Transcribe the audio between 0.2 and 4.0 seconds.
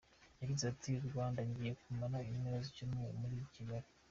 Yagize ati “Rwanda! Ngiye kumara impera z’icyumweru muri Kigali.